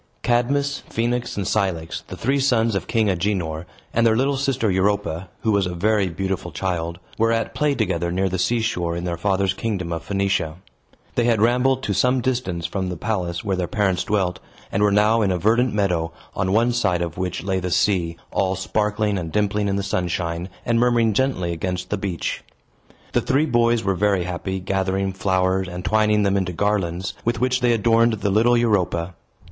[0.23, 5.29] Cadmus, Phoenix, and Cilix, the three sons of King Agenor, and their little sister Europa
[5.41, 9.15] (who was a very beautiful child), were at play together near the seashore in their
[9.15, 10.55] father's kingdom of Phoenicia.
[11.13, 14.39] They had rambled to some distance from the palace where their parents dwelt,
[14.71, 18.17] and were now in a verdant meadow, on one side of which lay the sea,
[18.31, 22.43] all sparkling and dimpling in the sunshine, and murmuring gently against the beach.
[23.13, 27.59] The three boys were very happy, gathering flowers, and twining them into garlands, with which
[27.61, 29.13] they adorned the little Europa.